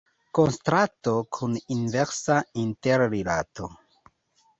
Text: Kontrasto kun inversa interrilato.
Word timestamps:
Kontrasto 0.37 1.11
kun 1.37 1.53
inversa 1.75 2.39
interrilato. 2.63 3.69